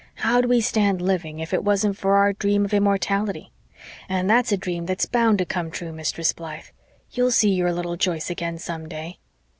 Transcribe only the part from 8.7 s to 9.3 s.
day."